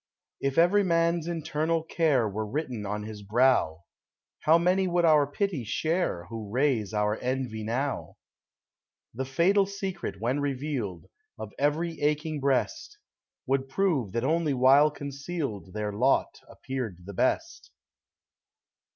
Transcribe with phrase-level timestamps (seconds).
[0.39, 3.83] If every man's internal care Were written on his brow,
[4.39, 8.17] How many would our pity share Who raise our envy now?
[9.13, 11.05] The fatal secret, when revealed,
[11.37, 12.97] Of every aching breast,
[13.45, 17.69] Would prove that only while concealed Their lot appeared the best.